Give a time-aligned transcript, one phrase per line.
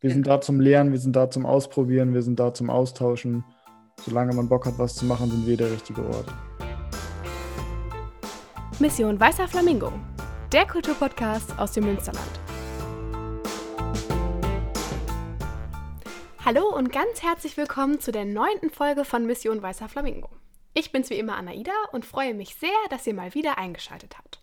[0.00, 3.42] Wir sind da zum Lernen, wir sind da zum Ausprobieren, wir sind da zum Austauschen.
[3.96, 6.32] Solange man Bock hat, was zu machen, sind wir der richtige Ort.
[8.78, 9.92] Mission Weißer Flamingo,
[10.52, 12.30] der Kulturpodcast aus dem Münsterland.
[16.44, 20.30] Hallo und ganz herzlich willkommen zu der neunten Folge von Mission Weißer Flamingo.
[20.74, 24.37] Ich bin's wie immer Anaida und freue mich sehr, dass ihr mal wieder eingeschaltet habt.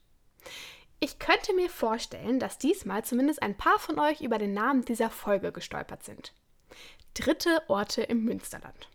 [1.00, 5.09] Ich könnte mir vorstellen, dass diesmal zumindest ein paar von euch über den Namen dieser
[5.09, 6.34] Folge gestolpert sind.
[7.14, 8.90] Dritte Orte im Münsterland.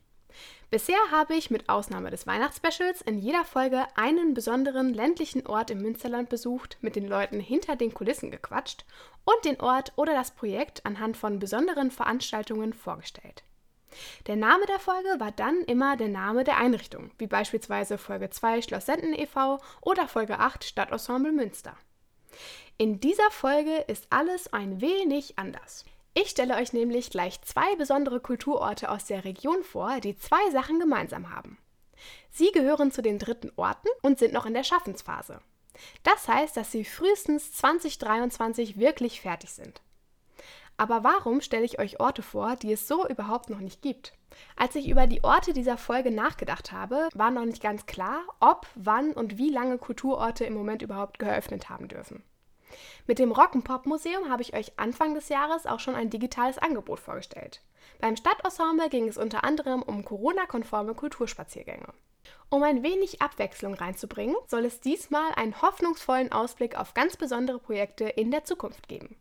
[0.70, 5.82] Bisher habe ich mit Ausnahme des Weihnachtsspecials in jeder Folge einen besonderen ländlichen Ort im
[5.82, 8.84] Münsterland besucht, mit den Leuten hinter den Kulissen gequatscht
[9.24, 13.42] und den Ort oder das Projekt anhand von besonderen Veranstaltungen vorgestellt.
[14.28, 18.62] Der Name der Folge war dann immer der Name der Einrichtung, wie beispielsweise Folge 2
[18.62, 19.58] Schloss Senden e.V.
[19.80, 21.76] oder Folge 8 Stadtensemble Münster.
[22.78, 25.84] In dieser Folge ist alles ein wenig anders.
[26.14, 30.80] Ich stelle euch nämlich gleich zwei besondere Kulturorte aus der Region vor, die zwei Sachen
[30.80, 31.58] gemeinsam haben.
[32.30, 35.40] Sie gehören zu den dritten Orten und sind noch in der Schaffensphase.
[36.02, 39.82] Das heißt, dass sie frühestens 2023 wirklich fertig sind.
[40.76, 44.14] Aber warum stelle ich euch Orte vor, die es so überhaupt noch nicht gibt?
[44.56, 48.66] Als ich über die Orte dieser Folge nachgedacht habe, war noch nicht ganz klar, ob,
[48.74, 52.22] wann und wie lange Kulturorte im Moment überhaupt geöffnet haben dürfen.
[53.06, 57.00] Mit dem Rock'n'Pop Museum habe ich euch Anfang des Jahres auch schon ein digitales Angebot
[57.00, 57.62] vorgestellt.
[58.00, 61.88] Beim Stadtensemble ging es unter anderem um Corona-konforme Kulturspaziergänge.
[62.48, 68.04] Um ein wenig Abwechslung reinzubringen, soll es diesmal einen hoffnungsvollen Ausblick auf ganz besondere Projekte
[68.04, 69.16] in der Zukunft geben.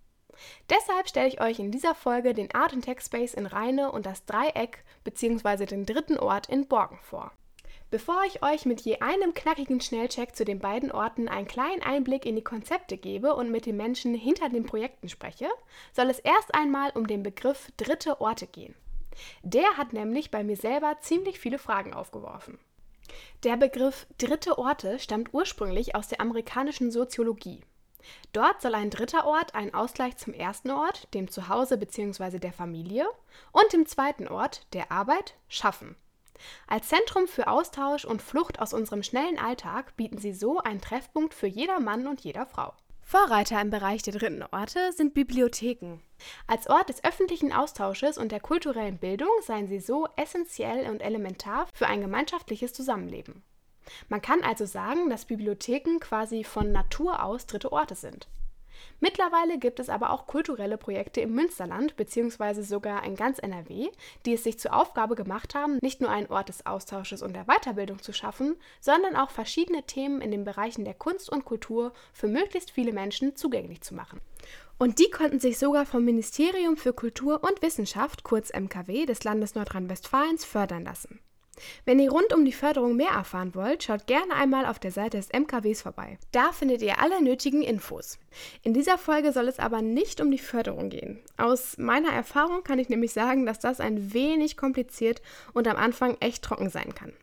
[0.70, 4.26] Deshalb stelle ich euch in dieser Folge den Art Tech Space in Rheine und das
[4.26, 5.66] Dreieck bzw.
[5.66, 7.32] den dritten Ort in Borgen vor.
[7.92, 12.24] Bevor ich euch mit je einem knackigen Schnellcheck zu den beiden Orten einen kleinen Einblick
[12.26, 15.48] in die Konzepte gebe und mit den Menschen hinter den Projekten spreche,
[15.92, 18.76] soll es erst einmal um den Begriff dritte Orte gehen.
[19.42, 22.60] Der hat nämlich bei mir selber ziemlich viele Fragen aufgeworfen.
[23.44, 27.64] Der Begriff dritte Orte stammt ursprünglich aus der amerikanischen Soziologie.
[28.34, 32.40] Dort soll ein dritter Ort ein Ausgleich zum ersten Ort, dem Zuhause bzw.
[32.40, 33.08] der Familie,
[33.52, 35.96] und dem zweiten Ort, der Arbeit, schaffen.
[36.68, 41.34] Als Zentrum für Austausch und Flucht aus unserem schnellen Alltag bieten sie so einen Treffpunkt
[41.34, 42.74] für jeder Mann und jeder Frau.
[43.02, 46.00] Vorreiter im Bereich der dritten Orte sind Bibliotheken.
[46.46, 51.68] Als Ort des öffentlichen Austausches und der kulturellen Bildung seien sie so essentiell und elementar
[51.74, 53.42] für ein gemeinschaftliches Zusammenleben.
[54.08, 58.28] Man kann also sagen, dass Bibliotheken quasi von Natur aus dritte Orte sind.
[59.00, 62.62] Mittlerweile gibt es aber auch kulturelle Projekte im Münsterland bzw.
[62.62, 63.90] sogar in ganz NRW,
[64.26, 67.46] die es sich zur Aufgabe gemacht haben, nicht nur einen Ort des Austausches und der
[67.46, 72.28] Weiterbildung zu schaffen, sondern auch verschiedene Themen in den Bereichen der Kunst und Kultur für
[72.28, 74.20] möglichst viele Menschen zugänglich zu machen.
[74.78, 79.56] Und die konnten sich sogar vom Ministerium für Kultur und Wissenschaft, kurz MKW, des Landes
[79.56, 81.20] Nordrhein-Westfalens fördern lassen.
[81.86, 85.18] Wenn ihr rund um die Förderung mehr erfahren wollt, schaut gerne einmal auf der Seite
[85.18, 86.18] des MKWs vorbei.
[86.32, 88.20] Da findet ihr alle nötigen Infos.
[88.64, 91.20] In dieser Folge soll es aber nicht um die Förderung gehen.
[91.38, 95.22] Aus meiner Erfahrung kann ich nämlich sagen, dass das ein wenig kompliziert
[95.54, 97.14] und am Anfang echt trocken sein kann.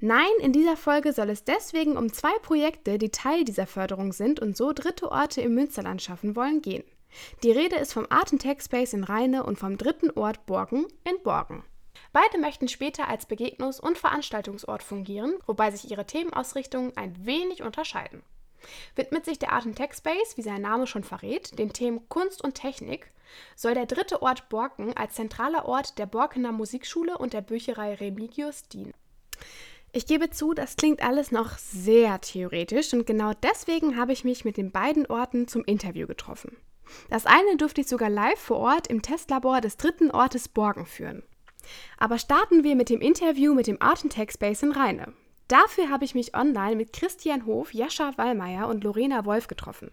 [0.00, 4.40] Nein, in dieser Folge soll es deswegen um zwei Projekte, die Teil dieser Förderung sind
[4.40, 6.84] und so dritte Orte im Münsterland schaffen wollen, gehen.
[7.42, 11.22] Die Rede ist vom Art Tech Space in Rheine und vom dritten Ort Borgen in
[11.22, 11.64] Borgen.
[12.12, 18.22] Beide möchten später als Begegnungs- und Veranstaltungsort fungieren, wobei sich ihre Themenausrichtungen ein wenig unterscheiden.
[18.94, 22.54] Widmet sich der Art Tech Space, wie sein Name schon verrät, den Themen Kunst und
[22.54, 23.10] Technik,
[23.56, 28.64] soll der dritte Ort Borken als zentraler Ort der Borkener Musikschule und der Bücherei Remigius
[28.68, 28.92] dienen.
[29.92, 34.44] Ich gebe zu, das klingt alles noch sehr theoretisch und genau deswegen habe ich mich
[34.44, 36.56] mit den beiden Orten zum Interview getroffen.
[37.08, 41.22] Das eine durfte ich sogar live vor Ort im Testlabor des dritten Ortes Borgen führen.
[41.98, 45.12] Aber starten wir mit dem Interview mit dem Art Tech Space in Rheine.
[45.48, 49.90] Dafür habe ich mich online mit Christian Hof, Jascha Wallmeier und Lorena Wolf getroffen.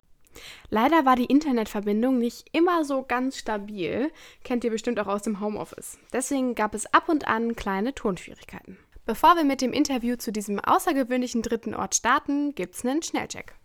[0.69, 4.11] Leider war die Internetverbindung nicht immer so ganz stabil,
[4.43, 5.97] kennt ihr bestimmt auch aus dem Homeoffice.
[6.13, 8.77] Deswegen gab es ab und an kleine Tonschwierigkeiten.
[9.07, 13.55] Bevor wir mit dem Interview zu diesem außergewöhnlichen dritten Ort starten, gibt's einen Schnellcheck.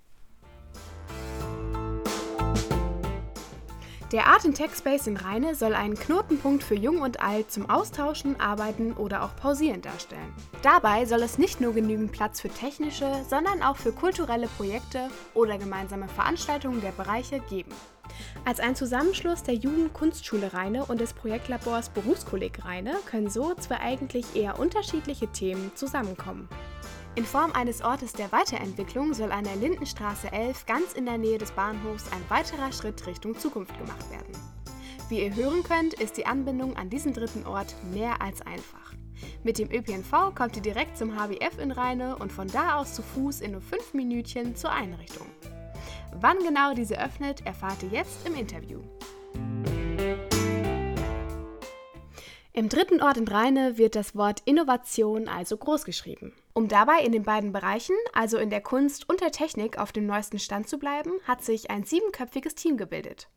[4.12, 8.38] Der Art Tech Space in Rheine soll einen Knotenpunkt für Jung und Alt zum Austauschen,
[8.38, 10.35] Arbeiten oder auch Pausieren darstellen.
[10.61, 15.56] Dabei soll es nicht nur genügend Platz für technische, sondern auch für kulturelle Projekte oder
[15.56, 17.73] gemeinsame Veranstaltungen der Bereiche geben.
[18.44, 24.37] Als ein Zusammenschluss der Jugendkunstschule Rheine und des Projektlabors Berufskolleg Rheine können so zwei eigentlich
[24.37, 26.50] eher unterschiedliche Themen zusammenkommen.
[27.14, 31.37] In Form eines Ortes der Weiterentwicklung soll an der Lindenstraße 11 ganz in der Nähe
[31.37, 34.32] des Bahnhofs ein weiterer Schritt Richtung Zukunft gemacht werden.
[35.11, 38.94] Wie ihr hören könnt, ist die Anbindung an diesen dritten Ort mehr als einfach.
[39.43, 43.03] Mit dem ÖPNV kommt ihr direkt zum HBF in Rheine und von da aus zu
[43.03, 45.26] Fuß in nur fünf Minütchen zur Einrichtung.
[46.14, 48.81] Wann genau diese öffnet, erfahrt ihr jetzt im Interview.
[52.54, 56.34] Im dritten Ort in Rheine wird das Wort Innovation also großgeschrieben.
[56.52, 60.04] Um dabei in den beiden Bereichen, also in der Kunst und der Technik, auf dem
[60.04, 63.28] neuesten Stand zu bleiben, hat sich ein siebenköpfiges Team gebildet.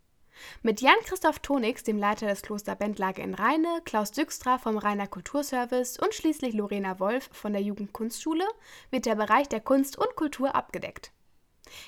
[0.64, 5.98] Mit Jan-Christoph Tonix, dem Leiter des Kloster Bendlage in Rheine, Klaus Düxtra vom Rheiner Kulturservice
[5.98, 8.46] und schließlich Lorena Wolf von der Jugendkunstschule
[8.92, 11.14] wird der Bereich der Kunst und Kultur abgedeckt.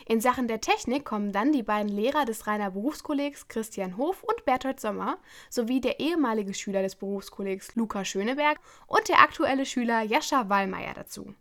[0.05, 4.45] In Sachen der Technik kommen dann die beiden Lehrer des Rheiner Berufskollegs Christian Hof und
[4.45, 5.17] Berthold Sommer
[5.49, 11.33] sowie der ehemalige Schüler des Berufskollegs Luca Schöneberg und der aktuelle Schüler Jascha Wallmeier dazu.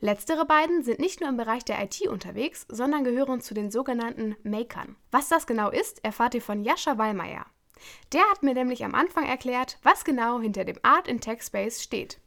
[0.00, 4.36] Letztere beiden sind nicht nur im Bereich der IT unterwegs, sondern gehören zu den sogenannten
[4.42, 4.96] Makern.
[5.10, 7.46] Was das genau ist, erfahrt ihr von Jascha Wallmeier.
[8.12, 11.82] Der hat mir nämlich am Anfang erklärt, was genau hinter dem Art in Tech Space
[11.82, 12.20] steht.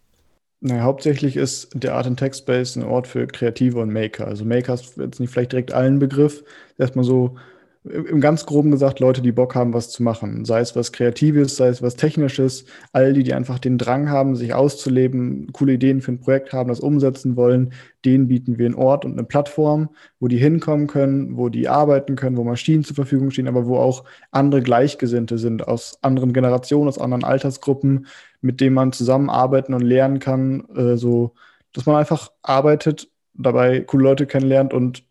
[0.61, 4.27] Naja, hauptsächlich ist der Art and Text Space ein Ort für Kreative und Maker.
[4.27, 6.43] Also Maker ist jetzt nicht vielleicht direkt allen Begriff.
[6.77, 7.37] Erstmal so
[7.85, 10.43] im ganz groben gesagt Leute, die Bock haben, was zu machen.
[10.43, 12.65] Sei es was Kreatives, sei es was Technisches.
[12.91, 16.67] All die, die einfach den Drang haben, sich auszuleben, coole Ideen für ein Projekt haben,
[16.67, 17.71] das umsetzen wollen,
[18.03, 19.89] denen bieten wir einen Ort und eine Plattform,
[20.19, 23.77] wo die hinkommen können, wo die arbeiten können, wo Maschinen zur Verfügung stehen, aber wo
[23.77, 28.07] auch andere Gleichgesinnte sind aus anderen Generationen, aus anderen Altersgruppen,
[28.41, 31.33] mit denen man zusammenarbeiten und lernen kann, äh, so
[31.71, 35.03] dass man einfach arbeitet, dabei coole Leute kennenlernt und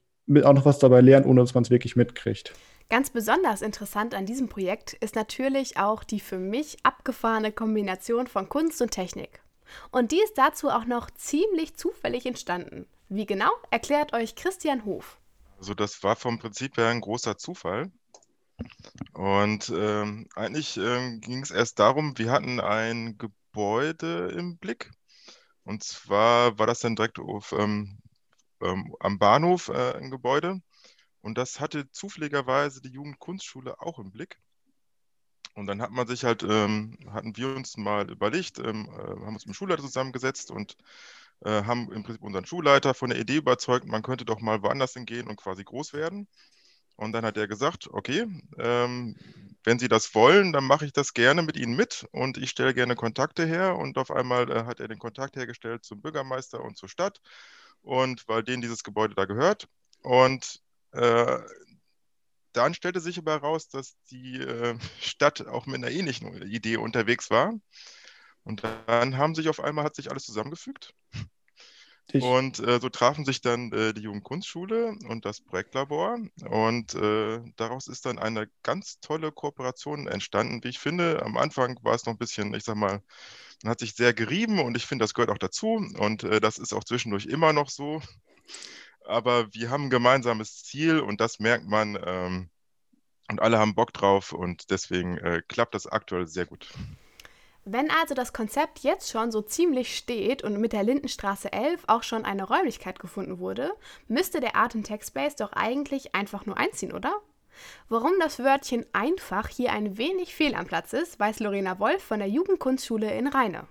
[0.45, 2.55] auch noch was dabei lernt, ohne dass man es wirklich mitkriegt.
[2.91, 8.49] Ganz besonders interessant an diesem Projekt ist natürlich auch die für mich abgefahrene Kombination von
[8.49, 9.43] Kunst und Technik.
[9.91, 12.87] Und die ist dazu auch noch ziemlich zufällig entstanden.
[13.11, 15.19] Wie genau, erklärt euch Christian Hof.
[15.59, 17.91] Also das war vom Prinzip her ein großer Zufall.
[19.13, 24.91] Und ähm, eigentlich ähm, ging es erst darum, wir hatten ein Gebäude im Blick.
[25.65, 27.99] Und zwar war das dann direkt auf, ähm,
[28.61, 30.61] ähm, am Bahnhof äh, ein Gebäude.
[31.21, 34.39] Und das hatte zufälligerweise die Jugendkunstschule auch im Blick.
[35.55, 39.35] Und dann hat man sich halt, ähm, hatten wir uns mal überlegt, ähm, äh, haben
[39.35, 40.77] uns mit dem Schulleiter zusammengesetzt und
[41.45, 44.93] äh, haben im Prinzip unseren Schulleiter von der Idee überzeugt, man könnte doch mal woanders
[44.93, 46.29] hingehen und quasi groß werden.
[46.97, 48.27] Und dann hat er gesagt, okay,
[48.59, 49.17] ähm,
[49.65, 52.75] wenn Sie das wollen, dann mache ich das gerne mit Ihnen mit und ich stelle
[52.75, 53.77] gerne Kontakte her.
[53.77, 57.21] Und auf einmal äh, hat er den Kontakt hergestellt zum Bürgermeister und zur Stadt
[57.89, 59.67] und weil denen dieses Gebäude da gehört.
[60.03, 60.61] Und
[60.93, 61.39] äh,
[62.53, 67.31] dann stellte sich aber heraus, dass die äh, Stadt auch mit einer ähnlichen Idee unterwegs
[67.31, 67.55] war.
[68.45, 70.93] Und dann haben sich auf einmal, hat sich alles zusammengefügt.
[72.13, 72.25] Ich.
[72.25, 76.19] Und äh, so trafen sich dann äh, die Jugendkunstschule und das Projektlabor.
[76.49, 80.65] Und äh, daraus ist dann eine ganz tolle Kooperation entstanden.
[80.65, 83.03] Wie ich finde, am Anfang war es noch ein bisschen, ich sag mal,
[83.63, 85.85] man hat sich sehr gerieben und ich finde, das gehört auch dazu.
[85.99, 88.01] Und äh, das ist auch zwischendurch immer noch so
[89.09, 92.51] aber wir haben ein gemeinsames Ziel und das merkt man ähm,
[93.29, 96.69] und alle haben Bock drauf und deswegen äh, klappt das aktuell sehr gut.
[97.71, 102.03] Wenn also das Konzept jetzt schon so ziemlich steht und mit der Lindenstraße 11 auch
[102.03, 103.73] schon eine Räumlichkeit gefunden wurde,
[104.07, 107.13] müsste der Art Tech Space doch eigentlich einfach nur einziehen, oder?
[107.91, 112.21] Warum das Wörtchen einfach hier ein wenig fehl am Platz ist, weiß Lorena Wolf von
[112.21, 113.67] der Jugendkunstschule in Rheine.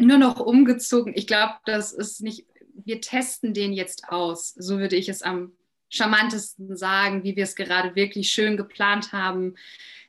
[0.00, 1.12] Nur noch umgezogen.
[1.14, 2.46] Ich glaube, das ist nicht
[2.84, 4.54] wir testen den jetzt aus.
[4.56, 5.52] So würde ich es am
[5.96, 9.54] charmantesten sagen, wie wir es gerade wirklich schön geplant haben.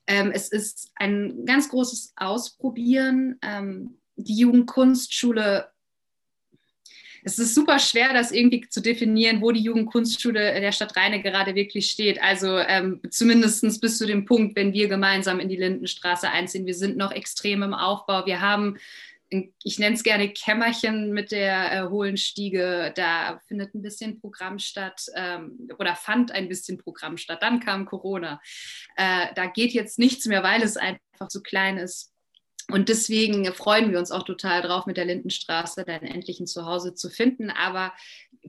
[0.07, 3.37] Ähm, es ist ein ganz großes Ausprobieren.
[3.41, 5.69] Ähm, die Jugendkunstschule,
[7.23, 11.55] es ist super schwer, das irgendwie zu definieren, wo die Jugendkunstschule der Stadt Rheine gerade
[11.55, 12.21] wirklich steht.
[12.21, 16.65] Also ähm, zumindest bis zu dem Punkt, wenn wir gemeinsam in die Lindenstraße einziehen.
[16.65, 18.25] Wir sind noch extrem im Aufbau.
[18.25, 18.77] Wir haben
[19.29, 22.93] ich nenne es gerne Kämmerchen mit der äh, hohlen Stiege.
[22.95, 27.39] Da findet ein bisschen Programm statt ähm, oder fand ein bisschen Programm statt.
[27.41, 28.39] Dann kam Corona.
[28.95, 32.13] Äh, da geht jetzt nichts mehr, weil es einfach zu klein ist.
[32.69, 36.93] Und deswegen freuen wir uns auch total drauf, mit der Lindenstraße dann endlich ein Zuhause
[36.93, 37.49] zu finden.
[37.49, 37.93] Aber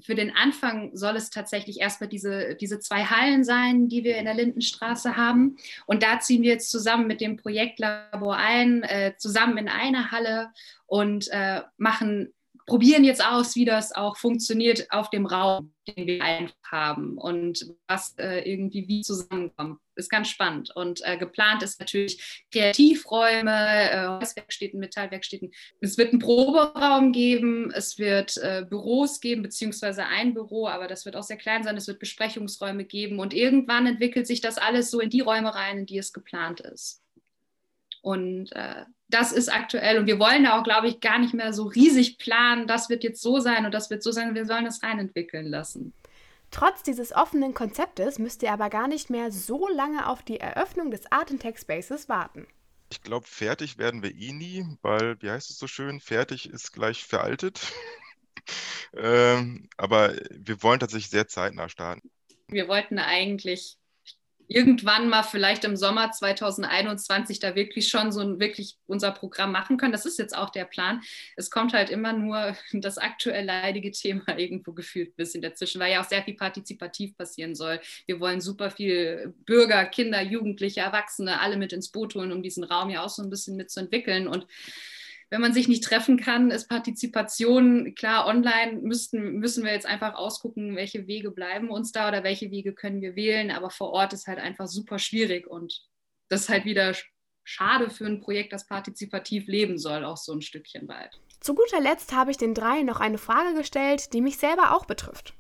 [0.01, 4.25] für den Anfang soll es tatsächlich erstmal diese, diese zwei Hallen sein, die wir in
[4.25, 5.57] der Lindenstraße haben.
[5.87, 10.51] Und da ziehen wir jetzt zusammen mit dem Projektlabor ein, äh, zusammen in eine Halle
[10.87, 12.33] und äh, machen
[12.69, 17.75] probieren jetzt aus, wie das auch funktioniert auf dem Raum, den wir einfach haben und
[17.89, 19.81] was äh, irgendwie wie zusammenkommt.
[19.97, 20.71] Ist ganz spannend.
[20.77, 25.51] Und äh, geplant ist natürlich Kreativräume, äh, Holzwerkstätten, Metallwerkstätten.
[25.81, 31.07] Es wird einen Proberaum geben, es wird äh, Büros geben, beziehungsweise ein Büro, aber das
[31.07, 31.77] wird auch sehr klein sein.
[31.77, 35.79] Es wird Besprechungsräume geben und irgendwann entwickelt sich das alles so in die Räume rein,
[35.79, 37.03] in die es geplant ist.
[38.03, 41.53] Und äh, das ist aktuell und wir wollen da auch, glaube ich, gar nicht mehr
[41.53, 44.65] so riesig planen, das wird jetzt so sein und das wird so sein, wir sollen
[44.65, 45.95] das reinentwickeln lassen.
[46.50, 50.91] Trotz dieses offenen Konzeptes müsst ihr aber gar nicht mehr so lange auf die Eröffnung
[50.91, 52.47] des Art Tech Spaces warten.
[52.91, 56.73] Ich glaube, fertig werden wir eh nie, weil, wie heißt es so schön, fertig ist
[56.73, 57.61] gleich veraltet.
[58.97, 62.11] ähm, aber wir wollen tatsächlich sehr zeitnah starten.
[62.49, 63.78] Wir wollten eigentlich
[64.49, 69.76] irgendwann mal vielleicht im Sommer 2021 da wirklich schon so ein wirklich unser Programm machen
[69.76, 69.93] können.
[69.93, 71.02] Das ist jetzt auch der Plan.
[71.37, 75.93] Es kommt halt immer nur das aktuell leidige Thema irgendwo gefühlt ein bisschen dazwischen, weil
[75.93, 77.81] ja auch sehr viel partizipativ passieren soll.
[78.07, 82.64] Wir wollen super viel Bürger, Kinder, Jugendliche, Erwachsene alle mit ins Boot holen, um diesen
[82.64, 84.47] Raum ja auch so ein bisschen mitzuentwickeln und
[85.31, 90.15] wenn man sich nicht treffen kann, ist Partizipation, klar, online müssten, müssen wir jetzt einfach
[90.15, 94.13] ausgucken, welche Wege bleiben uns da oder welche Wege können wir wählen, aber vor Ort
[94.13, 95.83] ist halt einfach super schwierig und
[96.29, 96.95] das ist halt wieder
[97.45, 101.19] schade für ein Projekt, das partizipativ leben soll, auch so ein Stückchen weit.
[101.41, 104.87] Zu guter Letzt habe ich den drei noch eine Frage gestellt, die mich selber auch
[104.87, 105.35] betrifft.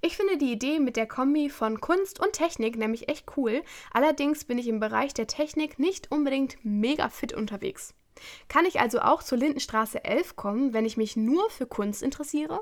[0.00, 3.62] Ich finde die Idee mit der Kombi von Kunst und Technik nämlich echt cool.
[3.92, 7.94] Allerdings bin ich im Bereich der Technik nicht unbedingt mega fit unterwegs.
[8.48, 12.60] Kann ich also auch zur Lindenstraße 11 kommen, wenn ich mich nur für Kunst interessiere?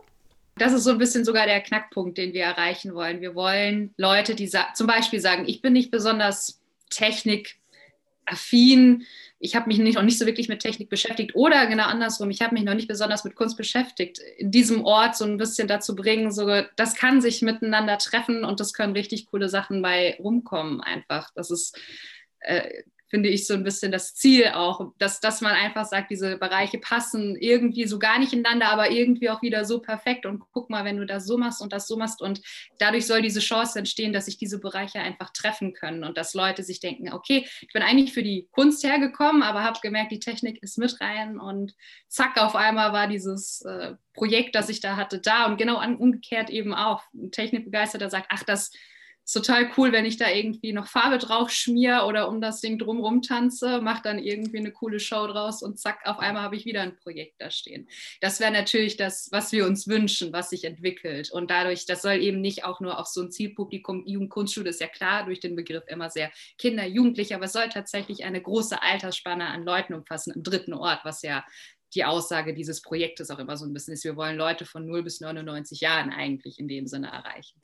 [0.58, 3.20] Das ist so ein bisschen sogar der Knackpunkt, den wir erreichen wollen.
[3.20, 9.04] Wir wollen Leute, die zum Beispiel sagen, ich bin nicht besonders technikaffin,
[9.38, 12.40] ich habe mich nicht, noch nicht so wirklich mit Technik beschäftigt oder genau andersrum, ich
[12.40, 15.94] habe mich noch nicht besonders mit Kunst beschäftigt, in diesem Ort so ein bisschen dazu
[15.94, 20.80] bringen, so, das kann sich miteinander treffen und das können richtig coole Sachen bei rumkommen
[20.80, 21.30] einfach.
[21.34, 21.78] Das ist
[22.40, 26.36] äh, finde ich, so ein bisschen das Ziel auch, dass, dass man einfach sagt, diese
[26.38, 30.26] Bereiche passen irgendwie so gar nicht ineinander, aber irgendwie auch wieder so perfekt.
[30.26, 32.40] Und guck mal, wenn du das so machst und das so machst und
[32.78, 36.62] dadurch soll diese Chance entstehen, dass sich diese Bereiche einfach treffen können und dass Leute
[36.62, 40.62] sich denken, okay, ich bin eigentlich für die Kunst hergekommen, aber habe gemerkt, die Technik
[40.62, 41.74] ist mit rein und
[42.08, 46.50] zack, auf einmal war dieses äh, Projekt, das ich da hatte, da und genau umgekehrt
[46.50, 47.02] eben auch.
[47.14, 48.72] Ein Technikbegeisterter sagt, ach, das
[49.26, 52.78] ist total cool, wenn ich da irgendwie noch Farbe drauf schmier oder um das Ding
[52.78, 56.64] drumrum tanze, mache dann irgendwie eine coole Show draus und zack, auf einmal habe ich
[56.64, 57.88] wieder ein Projekt da stehen.
[58.20, 61.32] Das wäre natürlich das, was wir uns wünschen, was sich entwickelt.
[61.32, 64.86] Und dadurch, das soll eben nicht auch nur auf so ein Zielpublikum, Jugendkunstschule ist ja
[64.86, 69.46] klar durch den Begriff immer sehr Kinder, Jugendliche, aber es soll tatsächlich eine große Altersspanne
[69.46, 71.44] an Leuten umfassen im dritten Ort, was ja
[71.94, 74.04] die Aussage dieses Projektes auch immer so ein bisschen ist.
[74.04, 77.60] Wir wollen Leute von 0 bis 99 Jahren eigentlich in dem Sinne erreichen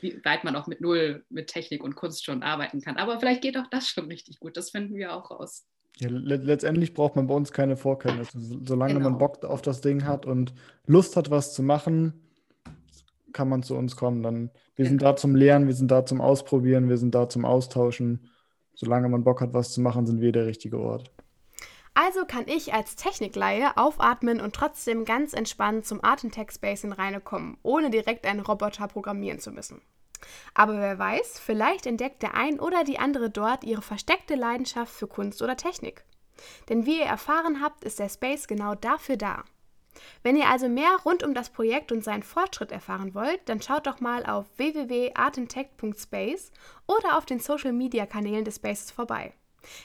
[0.00, 2.96] wie weit man auch mit Null, mit Technik und Kunst schon arbeiten kann.
[2.96, 4.56] Aber vielleicht geht auch das schon richtig gut.
[4.56, 5.66] Das finden wir auch raus.
[5.98, 8.38] Ja, le letztendlich braucht man bei uns keine Vorkenntnisse.
[8.38, 9.10] Solange genau.
[9.10, 10.52] man Bock auf das Ding hat und
[10.86, 12.26] Lust hat, was zu machen,
[13.32, 14.22] kann man zu uns kommen.
[14.22, 14.88] Dann, wir genau.
[14.88, 18.28] sind da zum Lernen, wir sind da zum Ausprobieren, wir sind da zum Austauschen.
[18.74, 21.10] Solange man Bock hat, was zu machen, sind wir der richtige Ort.
[21.96, 27.56] Also kann ich als Technikleihe aufatmen und trotzdem ganz entspannt zum Atemtech-Space in Reine kommen,
[27.62, 29.80] ohne direkt einen Roboter programmieren zu müssen.
[30.52, 35.06] Aber wer weiß, vielleicht entdeckt der ein oder die andere dort ihre versteckte Leidenschaft für
[35.06, 36.04] Kunst oder Technik.
[36.68, 39.44] Denn wie ihr erfahren habt, ist der Space genau dafür da.
[40.22, 43.86] Wenn ihr also mehr rund um das Projekt und seinen Fortschritt erfahren wollt, dann schaut
[43.86, 46.50] doch mal auf www.artentech.space
[46.86, 49.32] oder auf den Social Media Kanälen des Spaces vorbei.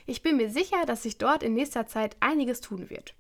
[0.05, 3.15] Ich bin mir sicher, dass sich dort in nächster Zeit einiges tun wird.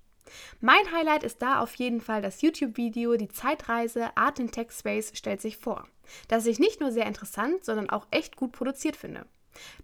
[0.59, 5.11] Mein Highlight ist da auf jeden Fall das YouTube-Video Die Zeitreise Art in Tech Space
[5.13, 5.87] stellt sich vor,
[6.27, 9.25] das ich nicht nur sehr interessant, sondern auch echt gut produziert finde.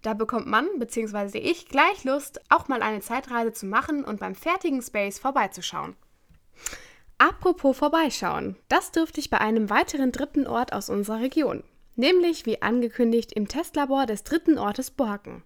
[0.01, 1.39] Da bekommt man bzw.
[1.39, 5.96] ich gleich Lust, auch mal eine Zeitreise zu machen und beim fertigen Space vorbeizuschauen.
[7.17, 11.63] Apropos vorbeischauen, das dürfte ich bei einem weiteren dritten Ort aus unserer Region,
[11.96, 15.43] nämlich wie angekündigt im Testlabor des dritten Ortes Borken.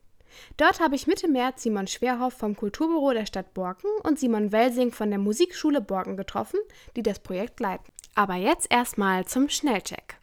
[0.57, 4.91] Dort habe ich Mitte März Simon Schwerhoff vom Kulturbüro der Stadt Borken und Simon Welsing
[4.91, 6.59] von der Musikschule Borken getroffen,
[6.95, 7.91] die das Projekt leiten.
[8.15, 10.21] Aber jetzt erstmal zum Schnellcheck.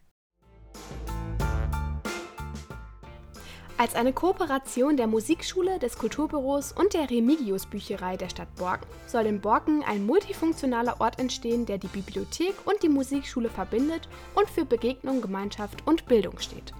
[3.80, 9.26] Als eine Kooperation der Musikschule, des Kulturbüros und der Remigius Bücherei der Stadt Borken soll
[9.26, 14.64] in Borken ein multifunktionaler Ort entstehen, der die Bibliothek und die Musikschule verbindet und für
[14.64, 16.74] Begegnung, Gemeinschaft und Bildung steht.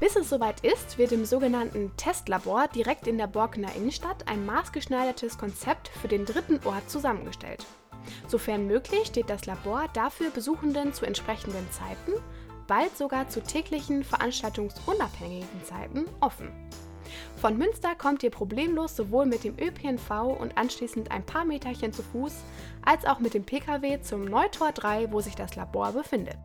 [0.00, 5.38] Bis es soweit ist, wird im sogenannten Testlabor direkt in der Borkener Innenstadt ein maßgeschneidertes
[5.38, 7.64] Konzept für den dritten Ort zusammengestellt.
[8.26, 12.20] Sofern möglich steht das Labor dafür Besuchenden zu entsprechenden Zeiten,
[12.66, 16.50] bald sogar zu täglichen veranstaltungsunabhängigen Zeiten offen.
[17.36, 22.02] Von Münster kommt ihr problemlos sowohl mit dem ÖPNV und anschließend ein paar Meterchen zu
[22.02, 22.32] Fuß,
[22.84, 26.36] als auch mit dem Pkw zum Neutor 3, wo sich das Labor befindet.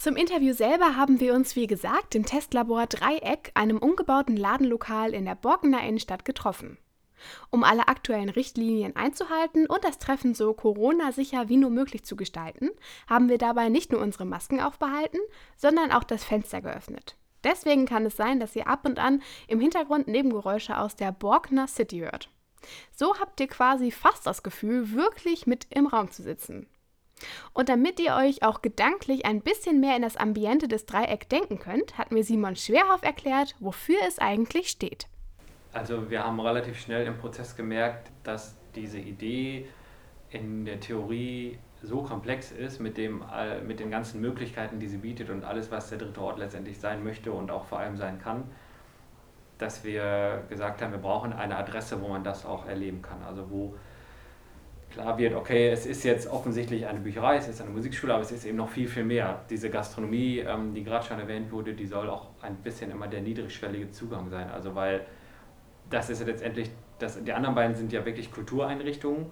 [0.00, 5.26] Zum Interview selber haben wir uns, wie gesagt, im Testlabor Dreieck, einem umgebauten Ladenlokal in
[5.26, 6.78] der Borkener Innenstadt, getroffen.
[7.50, 12.70] Um alle aktuellen Richtlinien einzuhalten und das Treffen so Corona-sicher wie nur möglich zu gestalten,
[13.10, 15.20] haben wir dabei nicht nur unsere Masken aufbehalten,
[15.58, 17.16] sondern auch das Fenster geöffnet.
[17.44, 21.68] Deswegen kann es sein, dass ihr ab und an im Hintergrund Nebengeräusche aus der Borkner
[21.68, 22.30] City hört.
[22.96, 26.68] So habt ihr quasi fast das Gefühl, wirklich mit im Raum zu sitzen.
[27.52, 31.58] Und damit ihr euch auch gedanklich ein bisschen mehr in das Ambiente des Dreieck denken
[31.58, 35.06] könnt, hat mir Simon Schwerhoff erklärt, wofür es eigentlich steht.
[35.72, 39.68] Also wir haben relativ schnell im Prozess gemerkt, dass diese Idee
[40.30, 43.24] in der Theorie so komplex ist mit, dem,
[43.66, 47.02] mit den ganzen Möglichkeiten, die sie bietet und alles, was der dritte Ort letztendlich sein
[47.02, 48.44] möchte und auch vor allem sein kann,
[49.58, 53.22] dass wir gesagt haben, wir brauchen eine Adresse, wo man das auch erleben kann.
[53.22, 53.74] Also wo
[54.90, 58.32] klar wird, okay, es ist jetzt offensichtlich eine Bücherei, es ist eine Musikschule, aber es
[58.32, 59.40] ist eben noch viel, viel mehr.
[59.48, 63.20] Diese Gastronomie, ähm, die gerade schon erwähnt wurde, die soll auch ein bisschen immer der
[63.20, 64.50] niedrigschwellige Zugang sein.
[64.50, 65.06] Also weil
[65.88, 69.26] das ist ja letztendlich, das, die anderen beiden sind ja wirklich Kultureinrichtungen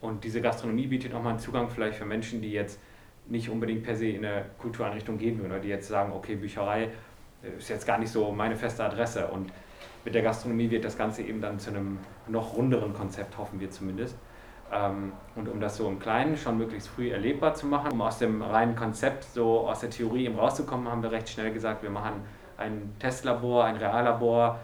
[0.00, 2.80] und diese Gastronomie bietet nochmal einen Zugang vielleicht für Menschen, die jetzt
[3.28, 6.88] nicht unbedingt per se in eine Kultureinrichtung gehen würden oder die jetzt sagen, okay, Bücherei
[7.42, 9.52] äh, ist jetzt gar nicht so meine feste Adresse und
[10.04, 13.70] mit der Gastronomie wird das Ganze eben dann zu einem noch runderen Konzept, hoffen wir
[13.70, 14.16] zumindest.
[14.72, 18.18] Ähm, und um das so im Kleinen schon möglichst früh erlebbar zu machen, um aus
[18.18, 21.90] dem reinen Konzept, so aus der Theorie eben rauszukommen, haben wir recht schnell gesagt, wir
[21.90, 22.22] machen
[22.56, 24.60] ein Testlabor, ein Reallabor,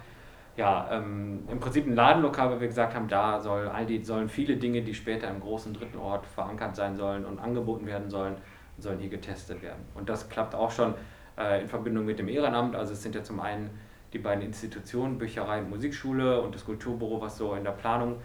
[0.56, 4.28] ja, ähm, im Prinzip ein Ladenlokal, weil wir gesagt haben, da soll all die, sollen
[4.28, 8.36] viele Dinge, die später im großen dritten Ort verankert sein sollen und angeboten werden sollen,
[8.78, 9.84] sollen hier getestet werden.
[9.94, 10.94] Und das klappt auch schon
[11.38, 12.74] äh, in Verbindung mit dem Ehrenamt.
[12.74, 13.70] Also es sind ja zum einen
[14.12, 18.16] die beiden Institutionen, Bücherei und Musikschule und das Kulturbüro, was so in der Planung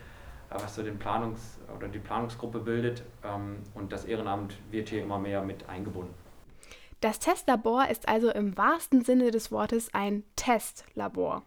[0.61, 3.03] was so den Planungs- oder die Planungsgruppe bildet.
[3.23, 6.13] Ähm, und das Ehrenamt wird hier immer mehr mit eingebunden.
[7.01, 11.43] Das Testlabor ist also im wahrsten Sinne des Wortes ein Testlabor.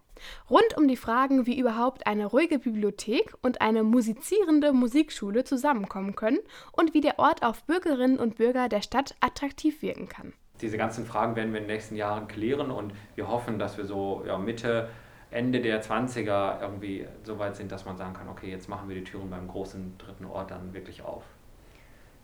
[0.50, 6.40] Rund um die Fragen, wie überhaupt eine ruhige Bibliothek und eine musizierende Musikschule zusammenkommen können
[6.72, 10.32] und wie der Ort auf Bürgerinnen und Bürger der Stadt attraktiv wirken kann.
[10.60, 13.84] Diese ganzen Fragen werden wir in den nächsten Jahren klären und wir hoffen, dass wir
[13.84, 14.88] so ja, Mitte
[15.30, 18.96] Ende der 20er irgendwie so weit sind, dass man sagen kann, okay, jetzt machen wir
[18.96, 21.24] die Türen beim großen dritten Ort dann wirklich auf.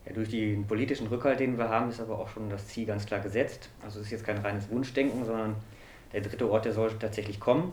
[0.06, 3.06] Ja, durch den politischen Rückhalt, den wir haben, ist aber auch schon das Ziel ganz
[3.06, 3.70] klar gesetzt.
[3.84, 5.56] Also es ist jetzt kein reines Wunschdenken, sondern
[6.12, 7.72] der dritte Ort, der soll tatsächlich kommen.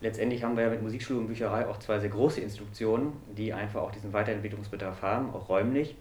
[0.00, 3.82] Letztendlich haben wir ja mit Musikschule und Bücherei auch zwei sehr große Institutionen, die einfach
[3.82, 5.96] auch diesen Weiterentwicklungsbedarf haben, auch räumlich,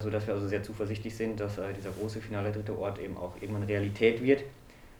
[0.00, 3.36] sodass wir also sehr zuversichtlich sind, dass äh, dieser große finale dritte Ort eben auch
[3.40, 4.44] irgendwann Realität wird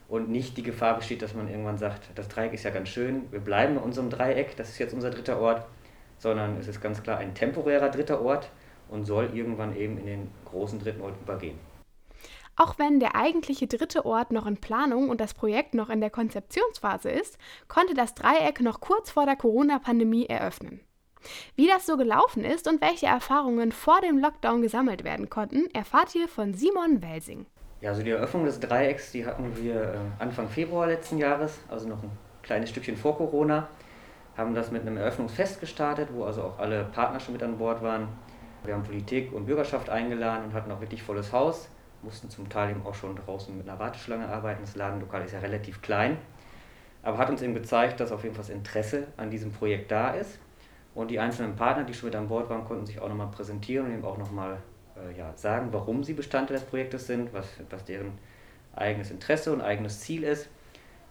[0.09, 3.31] und nicht die Gefahr besteht, dass man irgendwann sagt, das Dreieck ist ja ganz schön,
[3.33, 5.67] wir bleiben in unserem Dreieck, das ist jetzt unser dritter Ort,
[6.19, 8.51] sondern es ist ganz klar ein temporärer dritter Ort
[8.89, 11.59] und soll irgendwann eben in den großen dritten Ort übergehen.
[12.55, 16.11] Auch wenn der eigentliche dritte Ort noch in Planung und das Projekt noch in der
[16.11, 20.81] Konzeptionsphase ist, konnte das Dreieck noch kurz vor der Corona-Pandemie eröffnen.
[21.57, 26.15] Wie das so gelaufen ist und welche Erfahrungen vor dem Lockdown gesammelt werden konnten, erfahrt
[26.15, 27.47] ihr von Simon Welsing.
[27.83, 31.89] Ja, also die Eröffnung des Dreiecks, die hatten wir äh, Anfang Februar letzten Jahres, also
[31.89, 32.13] noch ein
[32.45, 33.67] kleines Stückchen vor Corona.
[34.37, 37.83] Haben das mit einem Eröffnungsfest gestartet, wo also auch alle Partner schon mit an Bord
[37.83, 38.07] waren.
[38.63, 41.69] Wir haben Politik und Bürgerschaft eingeladen und hatten auch wirklich volles Haus.
[42.03, 44.61] Mussten zum Teil eben auch schon draußen mit einer Warteschlange arbeiten.
[44.61, 46.19] Das Ladenlokal ist ja relativ klein.
[47.03, 50.11] Aber hat uns eben gezeigt, dass auf jeden Fall das Interesse an diesem Projekt da
[50.11, 50.39] ist.
[50.95, 53.87] Und die einzelnen Partner, die schon mit an Bord waren, konnten sich auch nochmal präsentieren
[53.87, 54.59] und eben auch nochmal
[54.97, 58.13] äh, ja, sagen, warum sie Bestandteil des Projektes sind, was, was deren
[58.75, 60.49] eigenes Interesse und eigenes Ziel ist,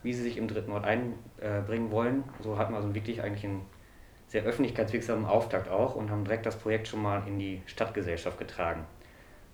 [0.03, 2.23] wie sie sich im dritten Ort einbringen wollen.
[2.41, 3.65] So hatten wir also wirklich eigentlich einen
[4.27, 8.85] sehr öffentlichkeitswirksamen Auftakt auch und haben direkt das Projekt schon mal in die Stadtgesellschaft getragen.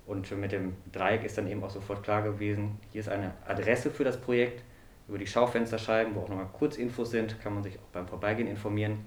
[0.05, 3.91] Und mit dem Dreieck ist dann eben auch sofort klar gewesen, hier ist eine Adresse
[3.91, 4.63] für das Projekt.
[5.09, 9.05] Über die Schaufensterscheiben, wo auch nochmal Kurzinfos sind, kann man sich auch beim Vorbeigehen informieren.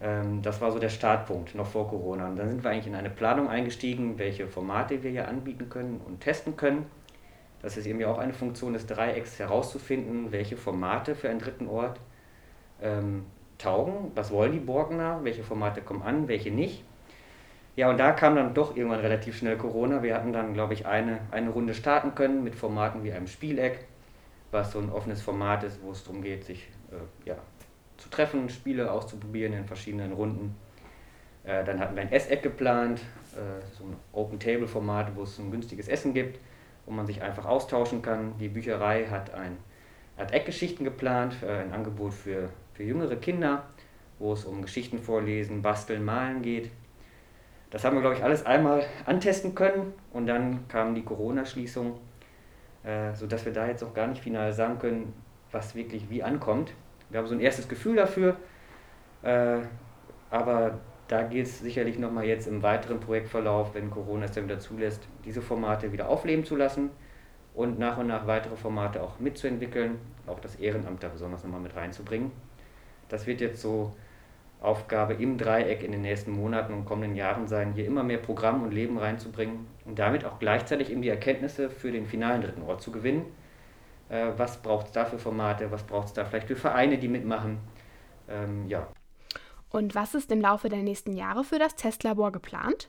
[0.00, 2.28] Ähm, das war so der Startpunkt, noch vor Corona.
[2.28, 6.00] Und dann sind wir eigentlich in eine Planung eingestiegen, welche Formate wir hier anbieten können
[6.06, 6.86] und testen können.
[7.62, 11.66] Das ist eben ja auch eine Funktion des Dreiecks, herauszufinden, welche Formate für einen dritten
[11.66, 11.98] Ort
[12.82, 13.24] ähm,
[13.58, 14.12] taugen.
[14.14, 15.20] Was wollen die Borkener?
[15.22, 16.84] Welche Formate kommen an, welche nicht?
[17.74, 20.02] Ja, und da kam dann doch irgendwann relativ schnell Corona.
[20.02, 23.86] Wir hatten dann, glaube ich, eine, eine Runde starten können mit Formaten wie einem Spieleck,
[24.50, 27.36] was so ein offenes Format ist, wo es darum geht, sich äh, ja,
[28.06, 30.56] zu treffen, Spiele auszuprobieren in verschiedenen Runden.
[31.44, 33.00] Äh, dann hatten wir ein Esseck geplant,
[33.34, 36.38] äh, so ein Open-Table-Format, wo es ein günstiges Essen gibt,
[36.86, 38.34] wo man sich einfach austauschen kann.
[38.38, 39.56] Die Bücherei hat, ein,
[40.16, 43.64] hat Eckgeschichten geplant, äh, ein Angebot für, für jüngere Kinder,
[44.18, 46.70] wo es um Geschichten vorlesen, basteln, malen geht.
[47.70, 51.98] Das haben wir, glaube ich, alles einmal antesten können und dann kam die Corona-Schließung
[52.86, 55.12] äh, sodass wir da jetzt auch gar nicht final sagen können,
[55.50, 56.72] was wirklich wie ankommt.
[57.10, 58.36] Wir haben so ein erstes Gefühl dafür,
[59.22, 59.58] äh,
[60.30, 64.58] aber da geht es sicherlich nochmal jetzt im weiteren Projektverlauf, wenn Corona es dann wieder
[64.58, 66.90] zulässt, diese Formate wieder aufleben zu lassen
[67.54, 71.76] und nach und nach weitere Formate auch mitzuentwickeln, auch das Ehrenamt da besonders nochmal mit
[71.76, 72.32] reinzubringen.
[73.08, 73.94] Das wird jetzt so
[74.60, 78.62] Aufgabe im Dreieck in den nächsten Monaten und kommenden Jahren sein, hier immer mehr Programm
[78.62, 82.82] und Leben reinzubringen und damit auch gleichzeitig eben die Erkenntnisse für den finalen dritten Ort
[82.82, 83.26] zu gewinnen.
[84.08, 87.08] Äh, was braucht es da für Formate, was braucht es da vielleicht für Vereine, die
[87.08, 87.58] mitmachen.
[88.28, 88.86] Ähm, ja.
[89.70, 92.88] Und was ist im Laufe der nächsten Jahre für das Testlabor geplant?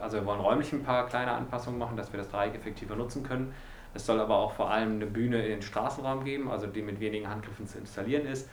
[0.00, 3.22] Also wir wollen räumlich ein paar kleine Anpassungen machen, dass wir das Dreieck effektiver nutzen
[3.22, 3.54] können.
[3.94, 7.00] Es soll aber auch vor allem eine Bühne in den Straßenraum geben, also die mit
[7.00, 8.48] wenigen Handgriffen zu installieren ist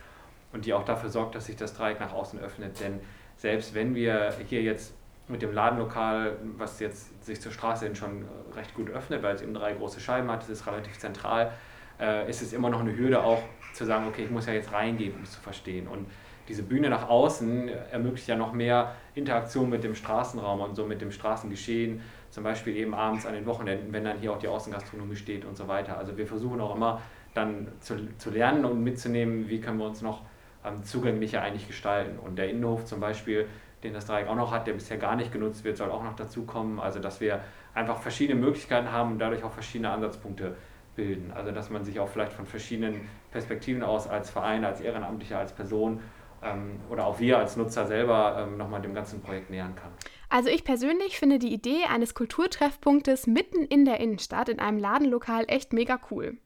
[0.54, 2.80] und die auch dafür sorgt, dass sich das Dreieck nach außen öffnet.
[2.80, 3.00] Denn
[3.36, 4.94] selbst wenn wir hier jetzt
[5.28, 9.42] mit dem Ladenlokal, was jetzt sich zur Straße hin schon recht gut öffnet, weil es
[9.42, 11.52] eben drei große Scheiben hat, es ist relativ zentral,
[12.00, 13.42] äh, ist es immer noch eine Hürde auch
[13.74, 15.88] zu sagen, okay, ich muss ja jetzt reingehen, um es zu verstehen.
[15.88, 16.08] Und
[16.48, 21.02] diese Bühne nach außen ermöglicht ja noch mehr Interaktion mit dem Straßenraum und so mit
[21.02, 25.16] dem Straßengeschehen, zum Beispiel eben abends an den Wochenenden, wenn dann hier auch die Außengastronomie
[25.16, 25.98] steht und so weiter.
[25.98, 27.02] Also wir versuchen auch immer
[27.34, 30.22] dann zu, zu lernen und mitzunehmen, wie können wir uns noch
[30.64, 32.20] ähm, zugänglicher eigentlich gestalten.
[32.20, 33.48] Und der Innenhof zum Beispiel,
[33.84, 36.16] den das Dreieck auch noch hat, der bisher gar nicht genutzt wird, soll auch noch
[36.16, 36.80] dazukommen.
[36.80, 37.42] Also dass wir
[37.74, 40.56] einfach verschiedene Möglichkeiten haben und dadurch auch verschiedene Ansatzpunkte
[40.96, 41.32] bilden.
[41.34, 45.54] Also dass man sich auch vielleicht von verschiedenen Perspektiven aus als Verein, als Ehrenamtlicher, als
[45.54, 46.02] Person
[46.44, 49.92] ähm, oder auch wir als Nutzer selber ähm, nochmal dem ganzen Projekt nähern kann.
[50.30, 55.46] Also ich persönlich finde die Idee eines Kulturtreffpunktes mitten in der Innenstadt in einem Ladenlokal
[55.48, 56.38] echt mega cool.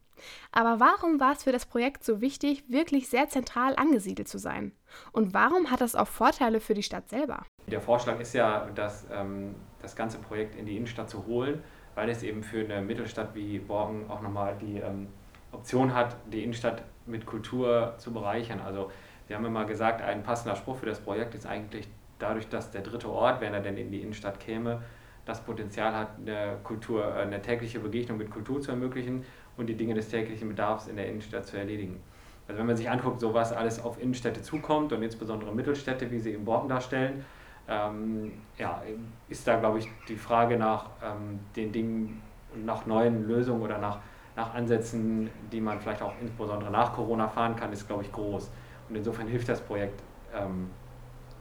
[0.51, 4.73] Aber warum war es für das Projekt so wichtig, wirklich sehr zentral angesiedelt zu sein?
[5.11, 7.45] Und warum hat das auch Vorteile für die Stadt selber?
[7.67, 11.63] Der Vorschlag ist ja, dass, ähm, das ganze Projekt in die Innenstadt zu holen,
[11.99, 15.09] weil es eben für eine Mittelstadt wie Borgen auch nochmal die ähm,
[15.51, 18.61] Option hat, die Innenstadt mit Kultur zu bereichern.
[18.65, 18.89] Also
[19.27, 22.83] wir haben immer gesagt, ein passender Spruch für das Projekt ist eigentlich dadurch, dass der
[22.83, 24.81] dritte Ort, wenn er denn in die Innenstadt käme,
[25.25, 29.25] das Potenzial hat, eine Kultur, äh, eine tägliche Begegnung mit Kultur zu ermöglichen
[29.57, 31.99] und die Dinge des täglichen Bedarfs in der Innenstadt zu erledigen.
[32.47, 36.19] Also wenn man sich anguckt, so was alles auf Innenstädte zukommt und insbesondere Mittelstädte, wie
[36.19, 37.25] sie im Borken darstellen,
[37.69, 38.81] ähm, ja,
[39.29, 42.21] ist da, glaube ich, die Frage nach ähm, den Dingen,
[42.65, 43.99] nach neuen Lösungen oder nach,
[44.35, 48.49] nach Ansätzen, die man vielleicht auch insbesondere nach Corona fahren kann, ist, glaube ich, groß.
[48.89, 50.01] Und insofern hilft das Projekt
[50.35, 50.69] ähm,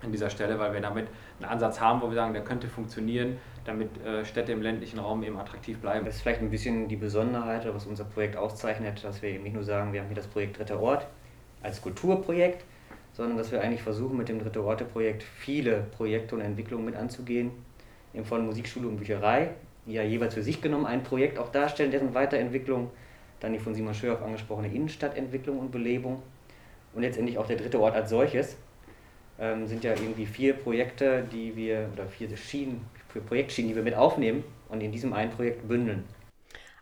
[0.03, 1.09] an dieser Stelle, weil wir damit
[1.41, 5.23] einen Ansatz haben, wo wir sagen, der könnte funktionieren, damit äh, Städte im ländlichen Raum
[5.23, 6.05] eben attraktiv bleiben.
[6.05, 9.55] Das ist vielleicht ein bisschen die Besonderheit, was unser Projekt auszeichnet, dass wir eben nicht
[9.55, 11.07] nur sagen, wir haben hier das Projekt Dritter Ort
[11.63, 12.65] als Kulturprojekt,
[13.19, 17.51] sondern dass wir eigentlich versuchen, mit dem Dritte Orte-Projekt viele Projekte und Entwicklungen mit anzugehen,
[18.15, 19.51] eben von Musikschule und Bücherei,
[19.87, 22.91] die ja jeweils für sich genommen ein Projekt auch darstellen, dessen Weiterentwicklung,
[23.41, 26.23] dann die von Simon Schörhoff angesprochene Innenstadtentwicklung und Belebung
[26.95, 28.57] und letztendlich auch der dritte Ort als solches,
[29.41, 33.83] ähm, sind ja irgendwie vier Projekte, die wir, oder vier Schienen, für Projektschienen, die wir
[33.83, 36.05] mit aufnehmen und in diesem einen Projekt bündeln.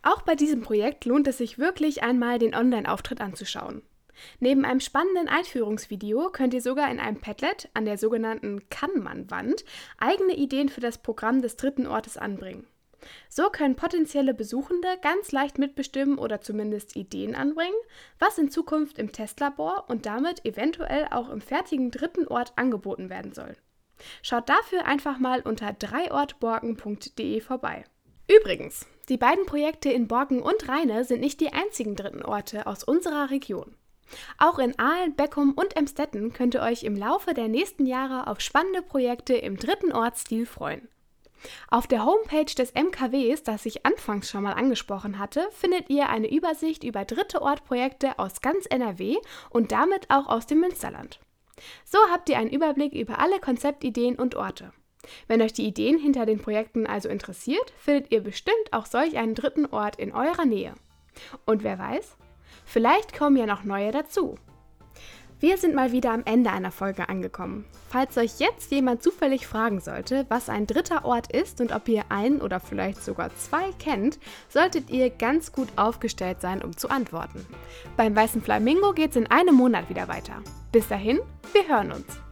[0.03, 3.81] Auch bei diesem Projekt lohnt es sich wirklich einmal, den Online-Auftritt anzuschauen.
[4.41, 9.65] Neben einem spannenden Einführungsvideo könnt ihr sogar in einem Padlet an der sogenannten Kannmann-Wand
[9.99, 12.67] eigene Ideen für das Programm des dritten Ortes anbringen.
[13.29, 17.77] So können potenzielle Besuchende ganz leicht mitbestimmen oder zumindest Ideen anbringen,
[18.19, 23.33] was in Zukunft im Testlabor und damit eventuell auch im fertigen dritten Ort angeboten werden
[23.33, 23.57] soll.
[24.23, 27.85] Schaut dafür einfach mal unter dreiortborgen.de vorbei.
[28.29, 32.83] Übrigens, die beiden Projekte in Borken und Rheine sind nicht die einzigen dritten Orte aus
[32.83, 33.77] unserer Region.
[34.39, 38.41] Auch in Aalen, Beckum und Emstetten könnt ihr euch im Laufe der nächsten Jahre auf
[38.41, 40.89] spannende Projekte im dritten Ortsstil freuen.
[41.71, 46.31] Auf der Homepage des MKWs, das ich anfangs schon mal angesprochen hatte, findet ihr eine
[46.33, 49.17] Übersicht über dritte Ortprojekte aus ganz NRW
[49.51, 51.21] und damit auch aus dem Münsterland.
[51.85, 54.73] So habt ihr einen Überblick über alle Konzeptideen und Orte.
[55.29, 59.35] Wenn euch die Ideen hinter den Projekten also interessiert, findet ihr bestimmt auch solch einen
[59.35, 60.75] dritten Ort in eurer Nähe.
[61.45, 62.17] Und wer weiß,
[62.67, 64.35] vielleicht kommen ja noch neue dazu.
[65.39, 67.67] Wir sind mal wieder am Ende einer Folge angekommen.
[67.91, 72.05] Falls euch jetzt jemand zufällig fragen sollte, was ein dritter Ort ist und ob ihr
[72.09, 77.47] einen oder vielleicht sogar zwei kennt, solltet ihr ganz gut aufgestellt sein, um zu antworten.
[77.99, 80.43] Beim Weißen Flamingo geht's in einem Monat wieder weiter.
[80.73, 81.21] Bis dahin,
[81.53, 82.26] wir hören uns.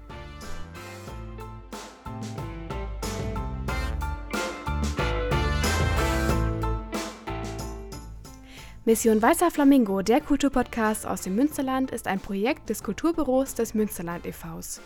[8.87, 14.27] Mission Weißer Flamingo, der Kulturpodcast aus dem Münsterland, ist ein Projekt des Kulturbüros des Münsterland
[14.27, 14.83] e.V.s.